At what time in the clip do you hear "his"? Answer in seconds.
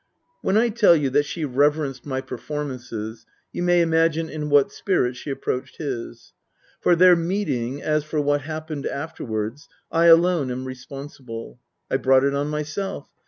5.77-6.33